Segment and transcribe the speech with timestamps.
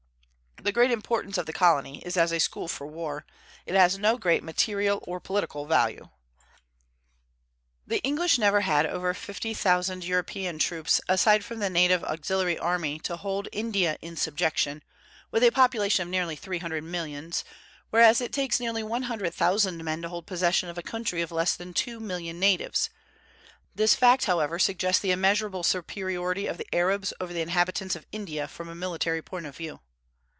[0.63, 3.25] The great importance of the colony is as a school for war;
[3.65, 6.09] it has no great material or political value.
[7.87, 12.99] The English never had over fifty thousand European troops, aside from the native auxiliary army,
[12.99, 14.83] to hold India in subjection,
[15.31, 17.43] with a population of nearly three hundred millions,
[17.89, 21.31] whereas it takes nearly one hundred thousand men to hold possession of a country of
[21.31, 22.91] less than two million natives.
[23.73, 28.47] This fact, however, suggests the immeasurable superiority of the Arabs over the inhabitants of India
[28.47, 29.79] from a military point of view.